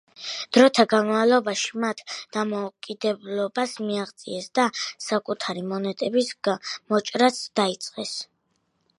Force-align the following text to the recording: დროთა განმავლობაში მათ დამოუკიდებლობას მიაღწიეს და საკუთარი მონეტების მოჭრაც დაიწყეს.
დროთა 0.55 0.83
განმავლობაში 0.91 1.81
მათ 1.81 1.99
დამოუკიდებლობას 2.37 3.75
მიაღწიეს 3.89 4.47
და 4.59 4.65
საკუთარი 5.07 5.63
მონეტების 5.73 6.31
მოჭრაც 6.95 7.39
დაიწყეს. 7.61 8.15